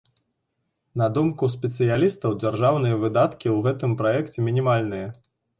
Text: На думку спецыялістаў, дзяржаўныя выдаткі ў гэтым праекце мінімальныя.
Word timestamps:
На 1.01 1.09
думку 1.17 1.49
спецыялістаў, 1.55 2.29
дзяржаўныя 2.45 2.95
выдаткі 3.05 3.47
ў 3.55 3.69
гэтым 3.69 3.91
праекце 4.03 4.37
мінімальныя. 4.49 5.07